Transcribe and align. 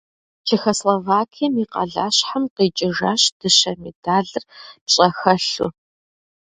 Чехословакием 0.47 1.53
и 1.63 1.65
къалащхьэм 1.71 2.43
къикӀыжащ 2.55 3.21
дыщэ 3.39 3.71
медалыр 3.81 4.43
пщӀэхэлъу. 4.85 5.71